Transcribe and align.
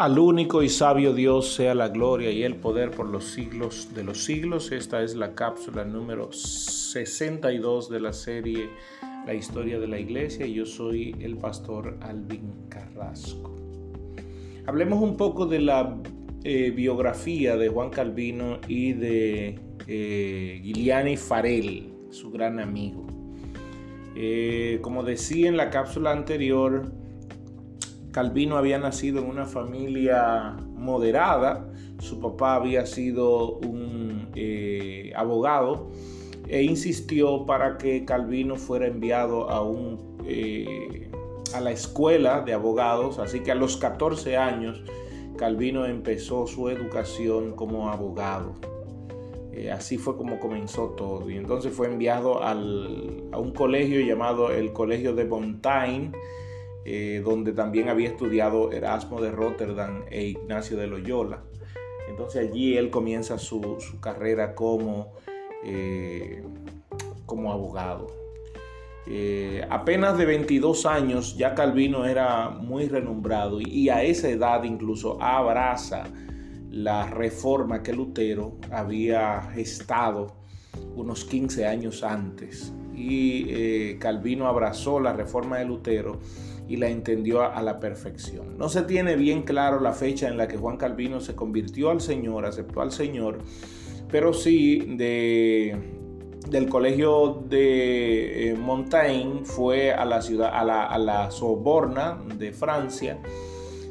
Al 0.00 0.18
único 0.18 0.62
y 0.62 0.70
sabio 0.70 1.12
Dios 1.12 1.52
sea 1.52 1.74
la 1.74 1.90
gloria 1.90 2.30
y 2.30 2.42
el 2.42 2.56
poder 2.56 2.90
por 2.90 3.06
los 3.06 3.32
siglos 3.32 3.90
de 3.94 4.02
los 4.02 4.24
siglos. 4.24 4.72
Esta 4.72 5.02
es 5.02 5.14
la 5.14 5.34
cápsula 5.34 5.84
número 5.84 6.32
62 6.32 7.90
de 7.90 8.00
la 8.00 8.14
serie 8.14 8.70
La 9.26 9.34
historia 9.34 9.78
de 9.78 9.86
la 9.86 9.98
iglesia 9.98 10.46
yo 10.46 10.64
soy 10.64 11.14
el 11.20 11.36
pastor 11.36 11.98
Alvin 12.00 12.66
Carrasco. 12.70 13.54
Hablemos 14.64 15.02
un 15.02 15.18
poco 15.18 15.44
de 15.44 15.60
la 15.60 15.94
eh, 16.44 16.70
biografía 16.70 17.58
de 17.58 17.68
Juan 17.68 17.90
Calvino 17.90 18.58
y 18.68 18.94
de 18.94 19.60
eh, 19.86 21.16
Farel, 21.18 21.92
su 22.08 22.30
gran 22.30 22.58
amigo. 22.58 23.06
Eh, 24.16 24.78
como 24.80 25.02
decía 25.02 25.50
en 25.50 25.58
la 25.58 25.68
cápsula 25.68 26.12
anterior, 26.12 26.90
Calvino 28.12 28.56
había 28.56 28.78
nacido 28.78 29.20
en 29.20 29.28
una 29.28 29.46
familia 29.46 30.56
moderada, 30.74 31.68
su 31.98 32.20
papá 32.20 32.56
había 32.56 32.86
sido 32.86 33.58
un 33.58 34.28
eh, 34.34 35.12
abogado 35.14 35.90
e 36.48 36.62
insistió 36.62 37.46
para 37.46 37.78
que 37.78 38.04
Calvino 38.04 38.56
fuera 38.56 38.86
enviado 38.86 39.48
a, 39.50 39.62
un, 39.62 40.18
eh, 40.26 41.10
a 41.54 41.60
la 41.60 41.70
escuela 41.70 42.40
de 42.40 42.52
abogados, 42.52 43.18
así 43.18 43.40
que 43.40 43.52
a 43.52 43.54
los 43.54 43.76
14 43.76 44.36
años 44.36 44.82
Calvino 45.36 45.86
empezó 45.86 46.46
su 46.46 46.68
educación 46.68 47.52
como 47.52 47.90
abogado. 47.90 48.54
Eh, 49.52 49.70
así 49.70 49.98
fue 49.98 50.16
como 50.16 50.38
comenzó 50.38 50.90
todo. 50.90 51.30
Y 51.30 51.36
entonces 51.36 51.72
fue 51.72 51.86
enviado 51.86 52.42
a 52.42 52.54
un 52.54 53.52
colegio 53.52 54.00
llamado 54.00 54.50
el 54.50 54.72
Colegio 54.72 55.14
de 55.14 55.24
Montaigne 55.24 56.12
eh, 56.86 57.20
donde 57.22 57.52
también 57.52 57.90
había 57.90 58.08
estudiado 58.08 58.72
Erasmo 58.72 59.20
de 59.20 59.30
Rotterdam 59.30 60.04
e 60.10 60.24
Ignacio 60.24 60.78
de 60.78 60.86
Loyola. 60.86 61.42
Entonces 62.08 62.48
allí 62.48 62.76
él 62.76 62.88
comienza 62.88 63.36
su, 63.38 63.60
carrera 64.00 64.54
como, 64.54 65.12
eh, 65.62 66.42
como 67.26 67.52
abogado. 67.52 68.06
Eh, 69.06 69.62
apenas 69.68 70.16
de 70.16 70.24
22 70.24 70.86
años 70.86 71.36
ya 71.36 71.54
Calvino 71.54 72.06
era 72.06 72.48
muy 72.48 72.88
renombrado 72.88 73.60
y, 73.60 73.90
a 73.90 74.02
esa 74.02 74.28
edad 74.30 74.64
incluso 74.64 75.22
abraza 75.22 76.04
la 76.70 77.10
reforma 77.10 77.82
que 77.82 77.92
Lutero 77.92 78.56
había 78.70 79.42
gestado 79.52 80.34
unos 80.96 81.26
15 81.26 81.66
años 81.66 82.02
antes. 82.02 82.72
Y 82.94 83.96
Calvino 83.98 84.46
abrazó 84.46 84.98
la 84.98 85.12
reforma 85.12 85.58
de 85.58 85.64
Lutero 85.64 86.20
y 86.70 86.76
la 86.76 86.88
entendió 86.88 87.42
a, 87.42 87.60
la 87.62 87.80
perfección. 87.80 88.56
No 88.56 88.68
se 88.68 88.82
tiene 88.82 89.16
bien 89.16 89.42
claro 89.42 89.80
la 89.80 89.92
fecha 89.92 90.28
en 90.28 90.36
la 90.36 90.46
que 90.46 90.56
Juan 90.56 90.76
Calvino 90.76 91.20
se 91.20 91.34
convirtió 91.34 91.90
al 91.90 92.00
Señor, 92.00 92.46
aceptó 92.46 92.80
al 92.80 92.92
Señor, 92.92 93.38
pero 94.08 94.32
sí 94.32 94.78
de, 94.96 95.76
del 96.48 96.68
colegio 96.68 97.42
de 97.48 98.50
eh, 98.50 98.54
Montaigne 98.54 99.40
fue 99.42 99.92
a 99.92 100.04
la 100.04 100.22
ciudad, 100.22 100.50
a 100.54 100.96
la, 100.96 101.30
Soborna 101.32 102.22
de 102.38 102.52
Francia. 102.52 103.18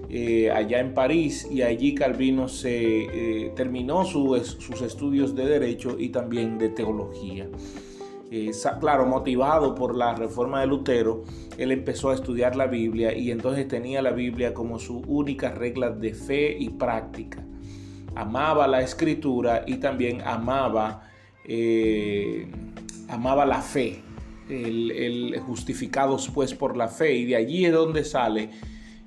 Eh, 0.10 0.50
allá 0.50 0.80
en 0.80 0.94
París 0.94 1.48
y 1.52 1.62
allí 1.62 1.94
Calvino 1.94 2.48
se 2.48 3.04
eh, 3.46 3.52
terminó 3.58 4.06
sus 4.06 4.82
estudios 4.82 5.36
de 5.36 5.46
derecho 5.46 5.98
y 6.00 6.10
también 6.10 6.58
de 6.58 6.70
teología. 6.70 7.50
Claro, 8.80 9.08
motivado 9.08 9.74
por 9.74 9.96
la 9.96 10.14
reforma 10.14 10.62
de 10.62 10.68
Lutero, 10.68 11.24
él 11.58 11.72
empezó 11.72 12.12
a 12.12 12.14
estudiar 12.14 12.56
la 12.56 12.68
Biblia 12.68 13.16
y 13.18 13.32
entonces 13.32 13.68
tenía 13.68 14.04
la 14.04 14.12
Biblia 14.12 14.54
como 14.54 14.78
su 14.78 15.00
única 15.08 15.50
regla 15.50 15.90
de 15.90 16.14
fe 16.14 16.56
y 16.60 16.70
práctica. 16.70 17.44
Amaba 18.16 18.68
la 18.68 18.82
escritura 18.82 19.64
y 19.66 19.78
también 19.78 20.22
amaba, 20.22 21.10
eh, 21.44 22.48
amaba 23.08 23.48
la 23.48 23.62
fe, 23.62 24.04
el, 24.48 24.92
el 24.92 25.40
justificados 25.40 26.30
pues 26.30 26.54
por 26.54 26.78
la 26.78 26.88
fe 26.88 27.16
y 27.16 27.26
de 27.26 27.36
allí 27.36 27.66
es 27.66 27.74
donde 27.74 28.04
sale 28.04 28.52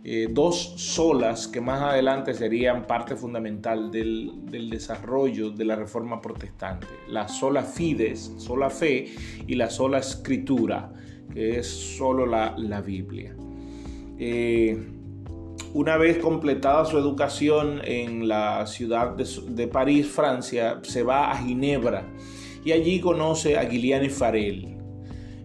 eh, 0.05 0.27
dos 0.29 0.75
solas 0.79 1.47
que 1.47 1.61
más 1.61 1.81
adelante 1.81 2.35
serían 2.35 2.89
parte 2.89 3.15
fundamental 3.15 3.93
del, 3.93 4.33
desarrollo 4.69 5.51
de 5.51 5.65
la 5.65 5.77
reforma 5.77 6.21
protestante. 6.21 6.89
La 7.09 7.29
sola 7.29 7.63
fides, 7.63 8.33
sola 8.39 8.69
fe, 8.69 9.15
y 9.47 9.55
la 9.55 9.71
sola 9.71 9.99
escritura, 9.99 10.93
que 11.33 11.61
es 11.61 11.69
solo 11.69 12.27
la, 12.27 12.81
Biblia. 12.81 13.37
Eh, 14.19 14.77
una 15.73 15.97
vez 15.97 16.19
completada 16.19 16.85
su 16.85 16.99
educación 16.99 17.81
en 17.85 18.27
la 18.27 18.67
ciudad 18.67 19.17
de, 19.17 19.69
París, 19.69 20.09
Francia, 20.09 20.81
se 20.83 21.05
va 21.05 21.31
a 21.31 21.37
Ginebra 21.39 22.09
y 22.65 22.73
allí 22.73 22.99
conoce 23.01 23.57
a 23.57 23.65
Guiliane 23.65 24.11
Farel. 24.11 24.77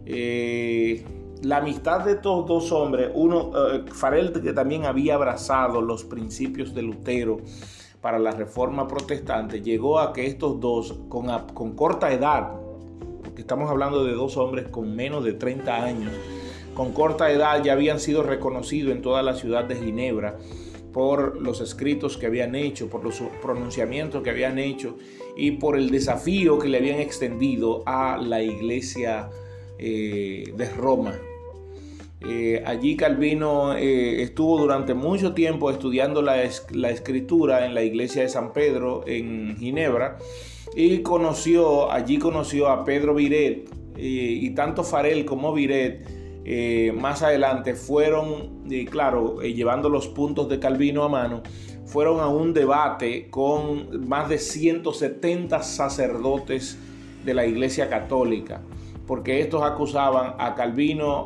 Eh, 0.06 1.06
la 1.44 1.58
amistad 1.58 2.02
de 2.02 2.14
estos 2.14 2.46
dos 2.46 2.72
hombres, 2.72 3.12
uno, 3.14 3.52
eh, 3.56 3.84
Farel 3.92 4.32
que 4.32 4.54
también 4.54 4.86
había 4.86 5.16
abrazado 5.16 5.82
los 5.82 6.04
principios 6.04 6.74
de 6.74 6.82
Lutero 6.82 7.38
para 8.02 8.20
la 8.20 8.32
reforma 8.32 8.88
protestante, 8.88 9.62
llegó 9.62 10.00
a 10.00 10.14
que 10.14 10.26
estos 10.26 10.60
dos, 10.60 11.00
con, 11.10 11.28
con 11.54 11.76
corta 11.76 12.12
edad, 12.12 12.54
porque 13.24 13.42
estamos 13.42 13.70
hablando 13.70 14.04
de 14.04 14.14
dos 14.14 14.38
hombres 14.38 14.68
con 14.70 14.96
menos 14.96 15.24
de 15.24 15.34
30 15.34 15.84
años, 15.84 16.12
con 16.74 16.94
corta 16.94 17.32
edad 17.32 17.64
ya 17.64 17.74
habían 17.74 18.00
sido 18.00 18.24
reconocidos 18.24 18.96
en 18.96 19.02
toda 19.02 19.24
la 19.24 19.34
ciudad 19.34 19.66
de 19.66 19.76
Ginebra 19.76 20.38
por 20.94 21.40
los 21.42 21.62
escritos 21.62 22.18
que 22.18 22.26
habían 22.26 22.56
hecho, 22.56 22.90
por 22.90 23.04
los 23.04 23.22
pronunciamientos 23.42 24.24
que 24.24 24.30
habían 24.30 24.58
hecho 24.58 24.98
y 25.36 25.52
por 25.52 25.78
el 25.78 25.92
desafío 25.92 26.58
que 26.58 26.68
le 26.70 26.78
habían 26.78 27.00
extendido 27.00 27.84
a 27.86 28.18
la 28.18 28.42
iglesia 28.42 29.30
eh, 29.78 30.52
de 30.56 30.70
Roma. 30.72 31.14
Eh, 32.30 32.62
allí 32.66 32.98
Calvino 32.98 33.74
eh, 33.74 34.22
estuvo 34.22 34.60
durante 34.60 34.94
mucho 34.94 35.34
tiempo 35.34 35.72
estudiando 35.72 36.22
la, 36.22 36.44
escritura 36.44 37.66
en 37.66 37.74
la 37.74 37.84
iglesia 37.84 38.24
de 38.24 38.30
San 38.30 38.52
Pedro 38.52 39.06
en 39.08 39.56
Ginebra 39.58 40.18
y 40.76 41.00
conoció, 41.04 41.90
allí 41.90 42.20
conoció 42.20 42.68
a 42.68 42.84
Pedro 42.84 43.16
Viret 43.16 43.70
y 44.00 44.50
tanto 44.52 44.84
Farel 44.84 45.26
como 45.26 45.54
Viret 45.54 46.06
más 46.94 47.24
adelante 47.24 47.74
fueron, 47.74 48.64
claro, 48.92 49.42
llevando 49.42 49.90
los 49.90 50.08
puntos 50.08 50.50
de 50.50 50.60
Calvino 50.60 51.04
a 51.04 51.10
mano, 51.10 51.42
fueron 51.86 52.20
a 52.20 52.28
un 52.28 52.54
debate 52.54 53.30
con 53.30 54.08
más 54.08 54.30
de 54.30 54.38
170 54.38 55.64
sacerdotes 55.64 56.78
de 57.26 57.34
la 57.34 57.46
iglesia 57.46 57.90
católica 57.90 58.62
porque 59.08 59.40
estos 59.40 59.64
acusaban 59.64 60.36
a 60.38 60.54
Calvino 60.54 61.26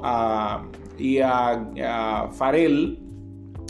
y 0.97 1.19
a, 1.19 2.29
Farel 2.33 2.99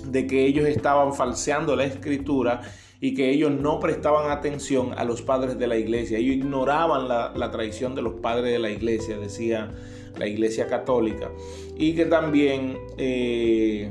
de 0.05 0.25
que 0.27 0.45
ellos 0.45 0.67
estaban 0.67 1.13
falseando 1.13 1.75
la 1.75 1.85
escritura 1.85 2.61
y 2.99 3.13
que 3.13 3.29
ellos 3.29 3.51
no 3.51 3.79
prestaban 3.79 4.31
atención 4.31 4.93
a 4.97 5.03
los 5.03 5.21
padres 5.21 5.57
de 5.57 5.67
la 5.67 5.77
iglesia. 5.77 6.17
Ellos 6.17 6.35
ignoraban 6.35 7.07
la, 7.07 7.33
la 7.35 7.51
traición 7.51 7.95
de 7.95 8.01
los 8.01 8.13
padres 8.15 8.51
de 8.51 8.59
la 8.59 8.69
iglesia, 8.69 9.17
decía 9.17 9.71
la 10.17 10.27
iglesia 10.27 10.67
católica. 10.67 11.31
Y 11.77 11.95
que 11.95 12.05
también 12.05 12.77
eh, 12.97 13.89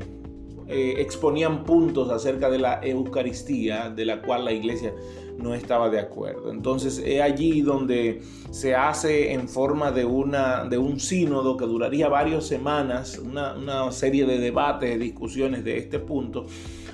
eh, 0.71 1.01
exponían 1.01 1.65
puntos 1.65 2.09
acerca 2.09 2.49
de 2.49 2.57
la 2.57 2.79
Eucaristía, 2.81 3.89
de 3.89 4.05
la 4.05 4.21
cual 4.21 4.45
la 4.45 4.53
iglesia 4.53 4.93
no 5.37 5.53
estaba 5.53 5.89
de 5.89 5.99
acuerdo. 5.99 6.49
Entonces 6.49 7.01
es 7.05 7.19
allí 7.21 7.59
donde 7.59 8.21
se 8.51 8.73
hace 8.73 9.33
en 9.33 9.49
forma 9.49 9.91
de, 9.91 10.05
una, 10.05 10.63
de 10.63 10.77
un 10.77 10.99
sínodo 11.01 11.57
que 11.57 11.65
duraría 11.65 12.07
varias 12.07 12.47
semanas, 12.47 13.17
una, 13.17 13.91
serie 13.91 14.25
de 14.25 14.37
debates, 14.37 14.91
de 14.91 14.97
discusiones 14.97 15.65
de 15.65 15.77
este 15.77 15.99
punto, 15.99 16.45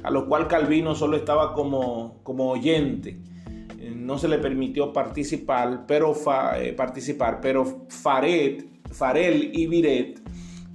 a 0.01 0.09
lo 0.09 0.27
cual 0.27 0.47
Calvino 0.47 0.95
solo 0.95 1.15
estaba 1.15 1.53
como, 1.53 2.21
como 2.23 2.49
oyente. 2.49 3.19
No 3.95 4.17
se 4.17 4.27
le 4.27 4.39
permitió 4.39 4.91
participar, 4.91 5.85
pero, 5.85 6.15
eh, 6.55 6.73
participar, 6.73 7.39
pero 7.41 7.85
Faret, 7.89 8.65
Farel 8.91 9.51
y 9.53 9.67
Viret 9.67 10.19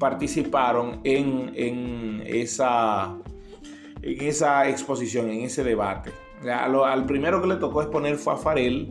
participaron 0.02 0.99
en, 1.04 2.25
esa 2.26 3.14
exposición, 4.69 5.31
en 5.31 5.43
ese 5.43 5.62
debate. 5.62 6.10
Al, 6.44 7.06
primero 7.06 7.40
que 7.40 7.46
le 7.46 7.54
tocó 7.54 7.82
exponer 7.82 8.16
fue 8.16 8.32
a 8.32 8.37
Farel 8.37 8.88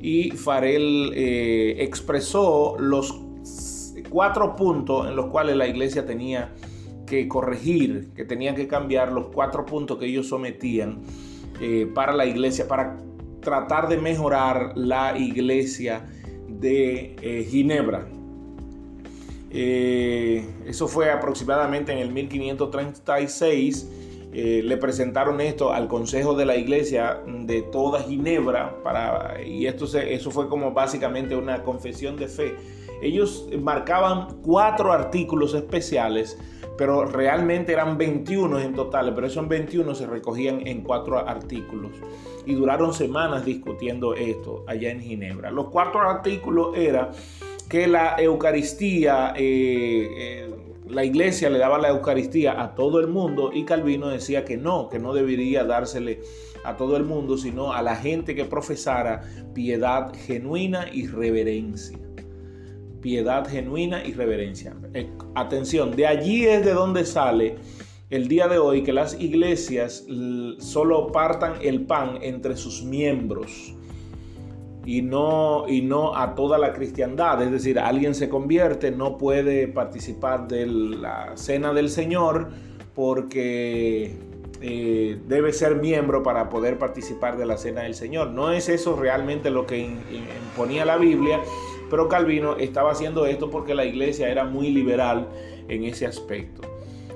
y 0.00 0.32
Farel 0.32 1.12
eh, 1.14 1.76
expresó 1.78 2.74
los 2.80 3.16
cuatro 4.08 4.56
puntos 4.56 5.06
en 5.06 5.14
los 5.14 5.26
cuales 5.26 5.54
la 5.54 5.68
iglesia 5.68 6.04
tenía 6.04 6.52
que 7.06 7.28
corregir, 7.28 8.10
que 8.16 8.24
tenía 8.24 8.56
que 8.56 8.66
cambiar 8.66 9.12
los 9.12 9.28
cuatro 9.28 9.64
puntos 9.64 9.98
que 9.98 10.06
ellos 10.06 10.26
sometían 10.26 10.98
eh, 11.60 11.88
para 11.94 12.12
la 12.12 12.26
iglesia, 12.26 12.66
para 12.66 12.98
tratar 13.40 13.88
de 13.88 13.98
mejorar 13.98 14.72
la 14.74 15.16
iglesia 15.16 16.08
de 16.48 17.14
eh, 17.22 17.46
Ginebra. 17.48 18.08
Eso 19.50 20.86
fue 20.86 21.10
aproximadamente 21.10 21.92
en 21.92 21.98
el 21.98 22.10
1536 22.12 23.86
eh, 24.32 24.62
le 24.64 24.76
presentaron 24.76 25.40
esto 25.40 25.72
al 25.72 25.88
Consejo 25.88 26.34
de 26.34 26.46
la 26.46 26.54
Iglesia 26.54 27.20
de 27.26 27.62
toda 27.62 28.00
Ginebra 28.00 28.80
para, 28.84 29.42
y 29.44 29.66
esto 29.66 29.86
eso 29.98 30.30
fue 30.30 30.48
como 30.48 30.70
básicamente 30.70 31.34
una 31.34 31.64
confesión 31.64 32.16
de 32.16 32.28
fe. 32.28 32.54
Ellos 33.02 33.48
marcaban 33.60 34.40
cuatro 34.42 34.92
artículos 34.92 35.54
especiales, 35.54 36.38
pero 36.78 37.06
realmente 37.06 37.72
eran 37.72 37.98
21 37.98 38.60
en 38.60 38.74
total, 38.74 39.12
pero 39.16 39.26
esos 39.26 39.48
21 39.48 39.96
se 39.96 40.06
recogían 40.06 40.64
en 40.64 40.82
cuatro 40.82 41.18
artículos 41.18 41.90
y 42.46 42.54
duraron 42.54 42.94
semanas 42.94 43.44
discutiendo 43.44 44.14
esto 44.14 44.64
allá 44.68 44.92
en 44.92 45.00
Ginebra. 45.00 45.50
Los 45.50 45.70
cuatro 45.70 46.02
artículos 46.02 46.76
era 46.76 47.10
que 47.70 47.86
la 47.86 48.16
Eucaristía 48.18 49.32
eh, 49.36 50.08
eh, 50.18 50.50
la 50.88 51.04
iglesia 51.04 51.48
le 51.48 51.58
daba 51.60 51.78
la 51.78 51.90
Eucaristía 51.90 52.60
a 52.60 52.74
todo 52.74 52.98
el 52.98 53.06
mundo 53.06 53.52
y 53.54 53.64
Calvino 53.64 54.08
decía 54.08 54.44
que 54.44 54.56
no, 54.56 54.88
que 54.88 54.98
no 54.98 55.14
debería 55.14 55.62
dársele 55.62 56.20
a 56.64 56.76
todo 56.76 56.96
el 56.96 57.04
mundo, 57.04 57.38
sino 57.38 57.72
a 57.72 57.80
la 57.80 57.94
gente 57.94 58.34
que 58.34 58.44
profesara 58.44 59.22
piedad 59.54 60.12
genuina 60.26 60.88
y 60.92 61.06
reverencia. 61.06 61.96
Piedad 63.00 63.48
genuina 63.48 64.04
y 64.04 64.14
reverencia. 64.14 64.74
Eh, 64.92 65.08
atención, 65.36 65.94
de 65.94 66.08
allí 66.08 66.46
es 66.46 66.64
de 66.64 66.72
donde 66.72 67.04
sale 67.04 67.54
el 68.10 68.26
día 68.26 68.48
de 68.48 68.58
hoy 68.58 68.82
que 68.82 68.92
las 68.92 69.18
iglesias 69.20 70.04
solo 70.58 71.12
partan 71.12 71.54
el 71.62 71.86
pan 71.86 72.18
entre 72.20 72.56
sus 72.56 72.82
miembros 72.82 73.76
y 74.90 75.02
no, 75.02 75.66
y 75.68 75.82
no 75.82 76.16
a 76.16 76.34
toda 76.34 76.58
la 76.58 76.72
cristiandad. 76.72 77.40
Es 77.40 77.52
decir, 77.52 77.78
alguien 77.78 78.12
se 78.12 78.28
convierte, 78.28 78.90
no 78.90 79.18
puede 79.18 79.68
participar 79.68 80.48
de 80.48 80.66
la 80.66 81.36
cena 81.36 81.72
del 81.72 81.90
Señor 81.90 82.48
porque 82.96 84.16
eh, 84.60 85.16
debe 85.28 85.52
ser 85.52 85.76
miembro 85.76 86.24
para 86.24 86.48
poder 86.48 86.76
participar 86.76 87.38
de 87.38 87.46
la 87.46 87.56
cena 87.56 87.82
del 87.82 87.94
Señor. 87.94 88.30
No 88.30 88.50
es 88.50 88.68
eso 88.68 88.96
realmente 88.96 89.50
lo 89.50 89.64
que 89.64 89.78
imponía 89.78 90.84
la 90.84 90.96
Biblia, 90.96 91.40
pero 91.88 92.08
Calvino 92.08 92.56
estaba 92.56 92.90
haciendo 92.90 93.26
esto 93.26 93.48
porque 93.48 93.76
la 93.76 93.84
iglesia 93.84 94.28
era 94.28 94.42
muy 94.42 94.70
liberal 94.70 95.28
en 95.68 95.84
ese 95.84 96.04
aspecto. 96.04 96.62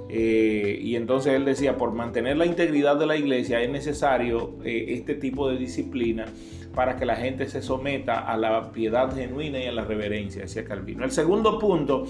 Eh, 0.09 0.79
y 0.83 0.97
entonces 0.97 1.35
él 1.35 1.45
decía, 1.45 1.77
por 1.77 1.93
mantener 1.93 2.37
la 2.37 2.47
integridad 2.47 2.97
de 2.97 3.07
la 3.07 3.17
iglesia 3.17 3.63
es 3.63 3.71
necesario 3.71 4.57
eh, 4.65 4.87
este 4.89 5.15
tipo 5.15 5.49
de 5.49 5.57
disciplina 5.57 6.27
para 6.75 6.97
que 6.97 7.07
la 7.07 7.17
gente 7.17 7.49
se 7.49 7.63
someta 7.63 8.19
a 8.19 8.37
la 8.37 8.73
piedad 8.73 9.15
genuina 9.15 9.59
y 9.61 9.67
a 9.67 9.73
la 9.73 9.85
reverencia, 9.85 10.43
decía 10.43 10.65
Calvino. 10.65 11.05
El 11.05 11.13
segundo 11.13 11.59
punto 11.59 12.07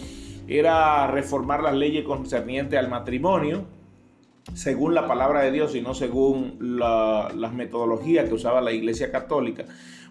era 0.49 1.07
reformar 1.07 1.63
las 1.63 1.75
leyes 1.75 2.05
concernientes 2.05 2.79
al 2.79 2.89
matrimonio, 2.89 3.65
según 4.53 4.95
la 4.95 5.07
palabra 5.07 5.43
de 5.43 5.53
Dios 5.53 5.75
y 5.75 5.81
no 5.81 5.95
según 5.95 6.57
las 6.61 7.53
metodologías 7.53 8.29
que 8.29 8.35
usaba 8.35 8.61
la 8.61 8.73
Iglesia 8.73 9.11
Católica, 9.11 9.65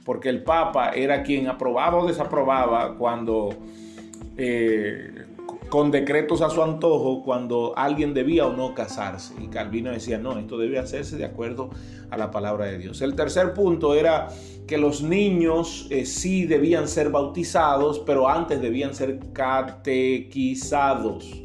porque 0.05 0.29
el 0.29 0.43
Papa 0.43 0.89
era 0.89 1.23
quien 1.23 1.47
aprobaba 1.47 1.97
o 1.97 2.07
desaprobaba 2.07 2.95
cuando 2.97 3.49
eh, 4.37 5.12
con 5.73 5.89
decretos 5.89 6.43
a 6.43 6.51
su 6.51 6.61
antojo 6.61 7.23
cuando 7.23 7.73
alguien 7.75 8.13
debía 8.13 8.45
o 8.45 8.55
no 8.55 8.75
casarse. 8.75 9.33
Y 9.43 9.47
Calvino 9.47 9.89
decía, 9.89 10.19
no, 10.19 10.37
esto 10.37 10.59
debe 10.59 10.77
hacerse 10.77 11.17
de 11.17 11.25
acuerdo 11.25 11.71
a 12.11 12.17
la 12.17 12.29
palabra 12.29 12.67
de 12.67 12.77
Dios. 12.77 13.01
El 13.01 13.15
tercer 13.15 13.55
punto 13.55 13.95
era 13.95 14.27
que 14.67 14.77
los 14.77 15.01
niños 15.01 15.87
eh, 15.89 16.05
sí 16.05 16.45
debían 16.45 16.87
ser 16.87 17.09
bautizados, 17.09 17.97
pero 18.05 18.29
antes 18.29 18.61
debían 18.61 18.93
ser 18.93 19.17
catequizados. 19.33 21.41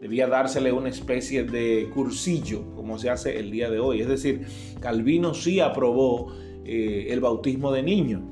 Debía 0.00 0.26
dársele 0.26 0.72
una 0.72 0.88
especie 0.88 1.44
de 1.44 1.88
cursillo, 1.94 2.74
como 2.74 2.98
se 2.98 3.10
hace 3.10 3.38
el 3.38 3.52
día 3.52 3.70
de 3.70 3.78
hoy. 3.78 4.00
Es 4.00 4.08
decir, 4.08 4.44
Calvino 4.80 5.34
sí 5.34 5.60
aprobó 5.60 6.32
eh, 6.64 7.06
el 7.10 7.20
bautismo 7.20 7.70
de 7.70 7.84
niños 7.84 8.22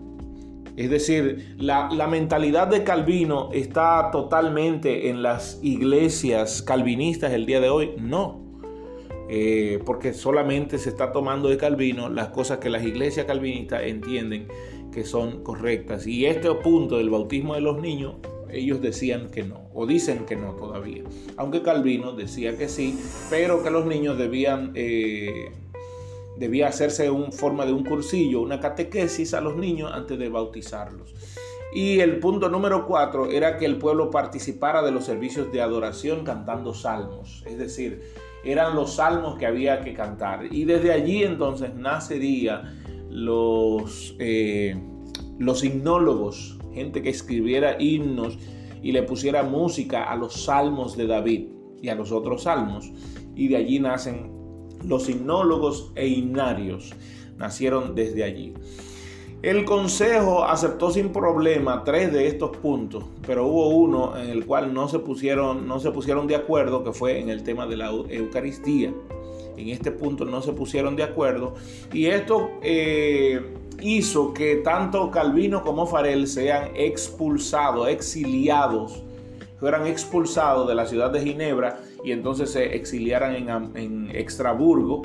es 0.76 0.90
decir, 0.90 1.56
la, 1.58 1.88
mentalidad 2.06 2.68
de 2.68 2.84
Calvino 2.84 3.48
está 3.52 4.10
totalmente 4.10 5.08
en 5.08 5.22
las 5.22 5.58
iglesias 5.62 6.62
calvinistas 6.62 7.32
el 7.32 7.46
día 7.46 7.60
de 7.60 7.70
hoy. 7.70 7.92
No, 7.98 8.46
eh, 9.28 9.80
porque 9.86 10.12
solamente 10.12 10.78
se 10.78 10.90
está 10.90 11.12
tomando 11.12 11.48
de 11.48 11.56
Calvino 11.56 12.10
las 12.10 12.28
cosas 12.28 12.58
que 12.58 12.68
las 12.68 12.84
iglesias 12.84 13.26
calvinistas 13.26 13.82
entienden 13.84 14.48
que 14.92 15.04
son 15.04 15.42
correctas. 15.42 16.06
Y 16.06 16.26
este 16.26 16.52
punto 16.54 16.98
del 16.98 17.10
bautismo 17.10 17.54
de 17.54 17.62
los 17.62 17.80
niños, 17.80 18.16
ellos 18.50 18.80
decían 18.80 19.30
que 19.30 19.42
no, 19.42 19.68
o 19.74 19.86
dicen 19.86 20.26
que 20.26 20.36
no 20.36 20.54
todavía. 20.56 21.02
Aunque 21.36 21.62
Calvino 21.62 22.12
decía 22.12 22.56
que 22.56 22.68
sí, 22.68 22.98
pero 23.30 23.62
que 23.62 23.70
los 23.70 23.86
niños 23.86 24.18
debían... 24.18 24.72
Eh, 24.74 25.50
debía 26.38 26.68
hacerse 26.68 27.06
en 27.06 27.32
forma 27.32 27.66
de 27.66 27.72
un 27.72 27.84
cursillo, 27.84 28.42
una 28.42 28.60
catequesis 28.60 29.34
a 29.34 29.40
los 29.40 29.56
niños 29.56 29.90
antes 29.92 30.18
de 30.18 30.28
bautizarlos. 30.28 31.14
Y 31.74 32.00
el 32.00 32.20
punto 32.20 32.48
número 32.48 32.86
cuatro 32.86 33.30
era 33.30 33.58
que 33.58 33.66
el 33.66 33.76
pueblo 33.76 34.10
participara 34.10 34.82
de 34.82 34.92
los 34.92 35.04
servicios 35.04 35.52
de 35.52 35.60
adoración 35.60 36.24
cantando 36.24 36.72
salmos, 36.72 37.42
es 37.46 37.58
decir, 37.58 38.02
eran 38.44 38.76
los 38.76 38.94
salmos 38.94 39.36
que 39.38 39.46
había 39.46 39.80
que 39.80 39.92
cantar. 39.92 40.46
Y 40.50 40.64
desde 40.64 40.92
allí 40.92 41.24
entonces 41.24 41.74
nacería 41.74 42.74
los, 43.10 44.14
eh, 44.18 44.80
los 45.38 45.64
himnólogos, 45.64 46.58
gente 46.72 47.02
que 47.02 47.10
escribiera 47.10 47.76
himnos 47.80 48.38
y 48.82 48.92
le 48.92 49.02
pusiera 49.02 49.42
música 49.42 50.04
a 50.04 50.16
los 50.16 50.44
salmos 50.44 50.96
de 50.96 51.06
David 51.06 51.48
y 51.82 51.88
a 51.88 51.94
los 51.94 52.12
otros 52.12 52.44
salmos. 52.44 52.92
Y 53.34 53.48
de 53.48 53.56
allí 53.56 53.80
nacen 53.80 54.35
los 54.84 55.08
himnólogos 55.08 55.92
e 55.94 56.06
himnarios 56.06 56.92
nacieron 57.38 57.94
desde 57.94 58.24
allí. 58.24 58.54
El 59.42 59.64
Consejo 59.64 60.44
aceptó 60.44 60.90
sin 60.90 61.10
problema 61.10 61.84
tres 61.84 62.12
de 62.12 62.26
estos 62.26 62.56
puntos, 62.56 63.04
pero 63.26 63.46
hubo 63.46 63.68
uno 63.68 64.16
en 64.16 64.30
el 64.30 64.46
cual 64.46 64.72
no 64.72 64.88
se 64.88 64.98
pusieron, 64.98 65.68
no 65.68 65.78
se 65.78 65.90
pusieron 65.90 66.26
de 66.26 66.36
acuerdo, 66.36 66.82
que 66.82 66.92
fue 66.92 67.20
en 67.20 67.28
el 67.28 67.42
tema 67.42 67.66
de 67.66 67.76
la 67.76 67.90
Eucaristía. 67.90 68.92
En 69.56 69.68
este 69.68 69.90
punto 69.90 70.24
no 70.24 70.42
se 70.42 70.52
pusieron 70.52 70.96
de 70.96 71.02
acuerdo 71.02 71.54
y 71.92 72.06
esto 72.06 72.50
eh, 72.60 73.40
hizo 73.80 74.34
que 74.34 74.56
tanto 74.56 75.10
Calvino 75.10 75.62
como 75.62 75.86
Farel 75.86 76.26
sean 76.26 76.70
expulsados, 76.74 77.88
exiliados, 77.88 79.02
fueran 79.58 79.86
expulsados 79.86 80.68
de 80.68 80.74
la 80.74 80.86
ciudad 80.86 81.10
de 81.10 81.20
Ginebra 81.20 81.80
y 82.04 82.12
entonces 82.12 82.50
se 82.50 82.76
exiliaran 82.76 83.74
en, 83.74 84.10
Extraburgo, 84.14 85.02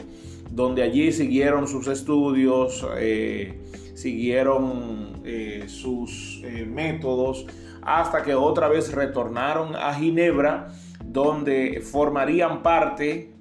donde 0.49 0.83
allí 0.83 1.11
siguieron 1.11 1.67
sus 1.67 1.87
estudios, 1.87 2.85
eh, 2.97 3.59
siguieron 3.95 5.21
eh, 5.23 5.65
sus 5.67 6.41
eh, 6.43 6.65
métodos, 6.65 7.45
hasta 7.81 8.21
que 8.23 8.35
otra 8.35 8.67
vez 8.67 8.91
retornaron 8.93 9.75
a 9.75 9.93
Ginebra, 9.93 10.67
donde 11.03 11.81
formarían 11.81 12.61
parte, 12.61 13.31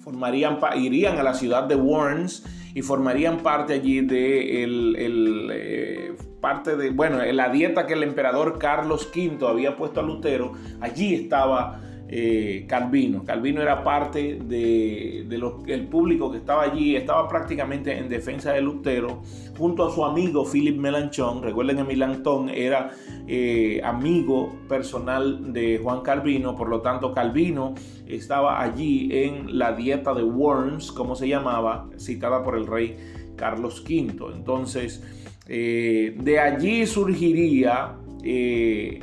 formarían, 0.00 0.58
irían 0.76 1.18
a 1.18 1.22
la 1.22 1.34
ciudad 1.34 1.64
de 1.64 1.74
Worms 1.74 2.44
y 2.74 2.82
formarían 2.82 3.38
parte 3.38 3.72
allí 3.72 4.02
de 4.02 4.62
el, 4.62 6.16
parte 6.46 6.76
de, 6.76 6.90
bueno, 6.90 7.18
la 7.24 7.48
dieta 7.48 7.88
que 7.88 7.94
el 7.94 8.04
emperador 8.04 8.56
Carlos 8.60 9.10
V 9.12 9.48
había 9.48 9.76
puesto 9.76 9.98
a 9.98 10.04
Lutero, 10.04 10.52
allí 10.80 11.12
estaba 11.12 11.80
eh, 12.08 12.66
Calvino. 12.68 13.24
Calvino 13.24 13.60
era 13.60 13.82
parte 13.82 14.38
del 14.44 15.28
de, 15.28 15.88
público 15.90 16.30
que 16.30 16.38
estaba 16.38 16.62
allí, 16.62 16.94
estaba 16.94 17.28
prácticamente 17.28 17.98
en 17.98 18.08
defensa 18.08 18.52
de 18.52 18.60
Lutero, 18.60 19.22
junto 19.58 19.88
a 19.88 19.92
su 19.92 20.04
amigo 20.04 20.44
Philip 20.44 20.78
Melanchón. 20.78 21.42
Recuerden 21.42 21.78
que 21.78 21.82
Melanchón 21.82 22.48
era 22.48 22.92
eh, 23.26 23.80
amigo 23.82 24.54
personal 24.68 25.52
de 25.52 25.80
Juan 25.82 26.02
Calvino, 26.02 26.54
por 26.54 26.68
lo 26.68 26.80
tanto 26.80 27.12
Calvino 27.12 27.74
estaba 28.06 28.62
allí 28.62 29.08
en 29.10 29.58
la 29.58 29.72
dieta 29.72 30.14
de 30.14 30.22
Worms, 30.22 30.92
como 30.92 31.16
se 31.16 31.26
llamaba, 31.26 31.88
citada 31.98 32.44
por 32.44 32.56
el 32.56 32.68
rey 32.68 32.96
Carlos 33.34 33.82
V. 33.84 34.32
Entonces, 34.32 35.02
eh, 35.48 36.14
de 36.18 36.40
allí 36.40 36.86
surgiría 36.86 37.96
eh, 38.24 39.00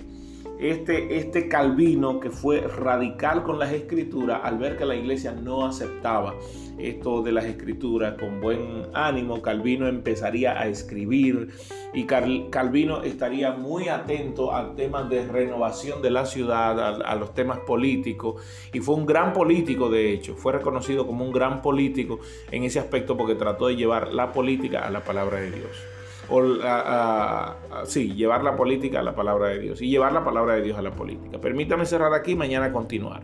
este, 0.59 1.17
este 1.17 1.47
Calvino 1.47 2.19
que 2.19 2.29
fue 2.29 2.62
radical 2.62 3.43
con 3.43 3.59
las 3.59 3.71
escrituras 3.71 4.41
al 4.43 4.57
ver 4.57 4.77
que 4.77 4.85
la 4.85 4.95
iglesia 4.95 5.31
no 5.31 5.65
aceptaba 5.65 6.35
esto 6.77 7.21
de 7.21 7.31
las 7.31 7.45
escrituras 7.45 8.15
con 8.19 8.41
buen 8.41 8.88
ánimo. 8.93 9.41
Calvino 9.41 9.88
empezaría 9.88 10.59
a 10.59 10.67
escribir 10.67 11.50
y 11.93 12.05
Calvino 12.05 13.03
estaría 13.03 13.51
muy 13.51 13.88
atento 13.88 14.53
al 14.53 14.75
tema 14.75 15.03
de 15.03 15.25
renovación 15.25 16.01
de 16.01 16.12
la 16.12 16.25
ciudad, 16.25 16.79
a, 16.79 16.89
a 16.89 17.15
los 17.15 17.33
temas 17.33 17.59
políticos 17.59 18.41
y 18.73 18.79
fue 18.79 18.95
un 18.95 19.05
gran 19.05 19.33
político 19.33 19.89
de 19.89 20.12
hecho, 20.12 20.35
fue 20.35 20.53
reconocido 20.53 21.05
como 21.05 21.25
un 21.25 21.31
gran 21.31 21.62
político 21.62 22.19
en 22.51 22.63
ese 22.63 22.79
aspecto 22.79 23.15
porque 23.15 23.35
trató 23.35 23.67
de 23.67 23.75
llevar 23.75 24.13
la 24.13 24.31
política 24.31 24.85
a 24.85 24.89
la 24.89 25.03
palabra 25.03 25.39
de 25.39 25.51
Dios 25.51 25.92
o 26.29 27.85
sí, 27.85 28.13
llevar 28.13 28.43
la 28.43 28.55
política 28.55 28.99
a 28.99 29.03
la 29.03 29.15
palabra 29.15 29.49
de 29.49 29.59
Dios 29.59 29.81
y 29.81 29.89
llevar 29.89 30.13
la 30.13 30.23
palabra 30.23 30.55
de 30.55 30.61
Dios 30.61 30.77
a 30.77 30.81
la 30.81 30.91
política. 30.91 31.39
Permítame 31.39 31.85
cerrar 31.85 32.13
aquí, 32.13 32.35
mañana 32.35 32.71
continuar. 32.71 33.21